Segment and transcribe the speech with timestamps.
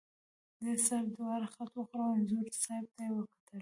[0.59, 3.59] دې سره دواړو خټ وخوړه، انځور صاحب ته یې وکتل.